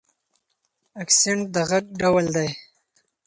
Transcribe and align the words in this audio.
اکسنټ 1.03 1.43
د 1.53 1.55
غږ 1.69 1.85
ډول 2.01 2.25
دی. 2.35 2.49